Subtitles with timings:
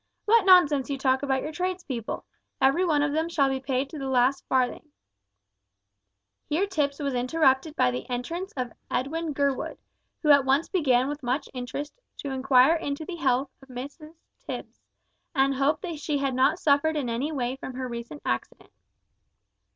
[0.25, 2.25] What nonsense you talk about your trades people!
[2.59, 4.89] Every one of them shall be paid to the last farthing"
[6.49, 9.77] Here Tipps was interrupted by the entrance of Edwin Gurwood,
[10.23, 14.79] who at once began with much interest to inquire into the health of Mrs Tipps,
[15.35, 18.71] and hoped that she had not suffered in any way from her recent accident.